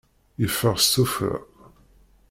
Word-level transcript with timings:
Yeffeɣ 0.41 0.75
s 0.79 0.85
tuffra. 0.93 1.37